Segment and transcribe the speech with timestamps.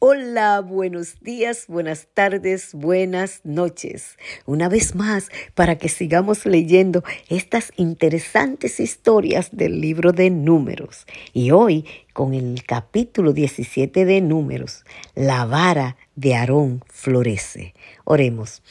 [0.00, 4.16] Hola, buenos días, buenas tardes, buenas noches.
[4.46, 11.04] Una vez más, para que sigamos leyendo estas interesantes historias del libro de números.
[11.32, 14.84] Y hoy, con el capítulo 17 de números,
[15.16, 17.74] la vara de Aarón florece.
[18.04, 18.62] Oremos.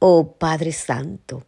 [0.00, 1.46] Oh Padre Santo,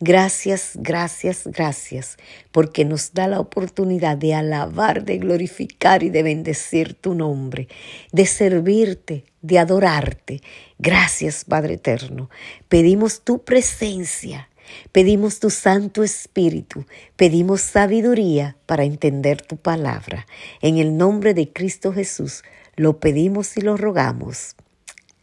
[0.00, 2.16] Gracias, gracias, gracias,
[2.50, 7.68] porque nos da la oportunidad de alabar, de glorificar y de bendecir tu nombre,
[8.10, 10.42] de servirte, de adorarte.
[10.78, 12.30] Gracias, Padre Eterno.
[12.68, 14.48] Pedimos tu presencia.
[14.90, 16.86] Pedimos tu Santo Espíritu,
[17.16, 20.26] pedimos sabiduría para entender tu palabra.
[20.62, 22.42] En el nombre de Cristo Jesús
[22.76, 24.56] lo pedimos y lo rogamos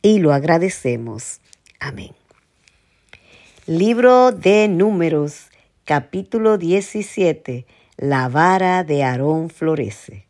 [0.02, 1.42] y lo agradecemos.
[1.80, 2.19] Amén.
[3.72, 5.52] Libro de Números,
[5.86, 7.68] capítulo 17.
[7.98, 10.26] La vara de Aarón florece.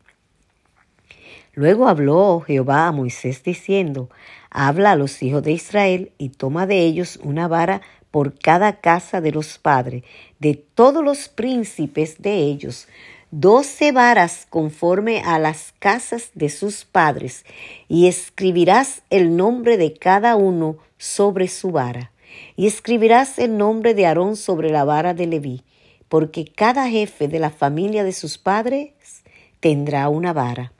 [1.54, 4.10] Luego habló Jehová a Moisés diciendo,
[4.50, 9.22] Habla a los hijos de Israel y toma de ellos una vara por cada casa
[9.22, 10.02] de los padres,
[10.38, 12.88] de todos los príncipes de ellos,
[13.30, 17.46] doce varas conforme a las casas de sus padres,
[17.88, 22.10] y escribirás el nombre de cada uno sobre su vara
[22.56, 25.62] y escribirás el nombre de Aarón sobre la vara de Leví,
[26.08, 28.92] porque cada jefe de la familia de sus padres
[29.60, 30.72] tendrá una vara.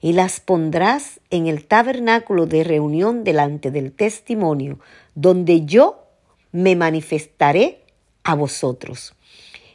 [0.00, 4.78] Y las pondrás en el tabernáculo de reunión delante del testimonio,
[5.14, 6.06] donde yo
[6.52, 7.84] me manifestaré
[8.24, 9.14] a vosotros.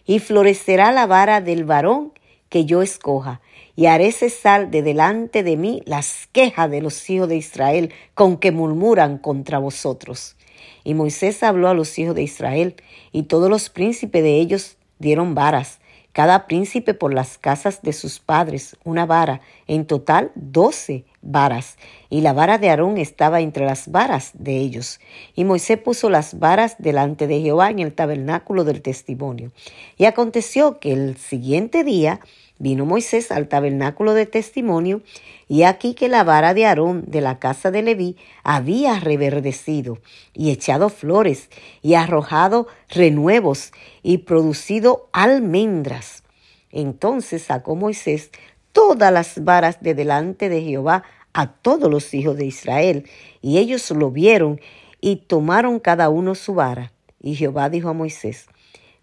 [0.06, 2.14] Y florecerá la vara del varón
[2.56, 3.42] que yo escoja,
[3.76, 8.38] y haré cesar de delante de mí las quejas de los hijos de Israel con
[8.38, 10.38] que murmuran contra vosotros.
[10.86, 12.78] Y Moisés habló a los hijos de Israel,
[13.12, 15.82] y todos los príncipes de ellos dieron varas,
[16.14, 21.78] cada príncipe por las casas de sus padres, una vara, en total doce varas,
[22.10, 25.00] y la vara de Aarón estaba entre las varas de ellos.
[25.36, 29.52] Y Moisés puso las varas delante de Jehová en el tabernáculo del testimonio.
[29.98, 32.22] Y aconteció que el siguiente día
[32.58, 35.02] Vino Moisés al tabernáculo de testimonio,
[35.50, 39.98] y aquí que la vara de Aarón de la casa de Leví había reverdecido,
[40.34, 41.50] y echado flores,
[41.82, 46.24] y arrojado renuevos, y producido almendras.
[46.72, 48.32] Entonces sacó Moisés
[48.72, 51.04] todas las varas de delante de Jehová
[51.38, 53.10] a todos los hijos de Israel,
[53.42, 54.62] y ellos lo vieron,
[55.02, 56.94] y tomaron cada uno su vara.
[57.22, 58.48] Y Jehová dijo a Moisés,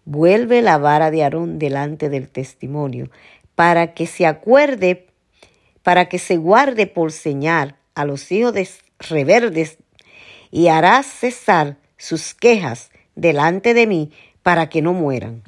[0.06, 3.10] Vuelve la vara de Aarón delante del testimonio,
[3.54, 5.08] para que se acuerde,
[5.82, 8.66] para que se guarde por señal a los hijos de
[8.98, 9.76] reverdes
[10.50, 14.10] y hará cesar sus quejas delante de mí
[14.42, 15.42] para que no mueran.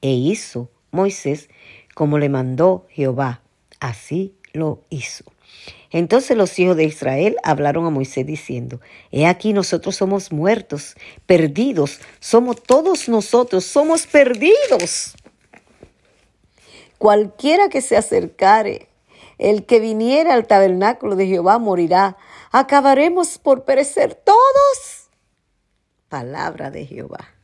[0.00, 1.50] E hizo Moisés
[1.94, 3.42] como le mandó Jehová.
[3.78, 5.24] Así lo hizo.
[5.90, 8.80] Entonces los hijos de Israel hablaron a Moisés diciendo,
[9.10, 10.94] He aquí nosotros somos muertos,
[11.26, 15.14] perdidos, somos todos nosotros, somos perdidos
[17.00, 18.86] cualquiera que se acercare,
[19.38, 22.18] el que viniera al tabernáculo de Jehová morirá.
[22.52, 25.08] Acabaremos por perecer todos.
[26.10, 27.39] Palabra de Jehová.